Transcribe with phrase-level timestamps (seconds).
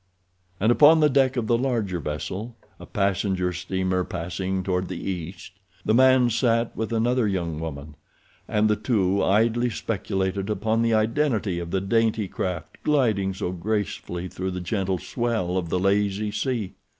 [0.59, 5.51] And upon the deck of the larger vessel, a passenger steamer passing toward the east,
[5.85, 7.93] the man sat with another young woman,
[8.47, 14.27] and the two idly speculated upon the identity of the dainty craft gliding so gracefully
[14.27, 16.73] through the gentle swell of the lazy sea.